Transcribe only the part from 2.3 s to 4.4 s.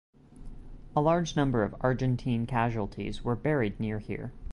casualties were buried near here.